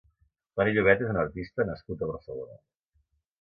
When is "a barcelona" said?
2.01-2.59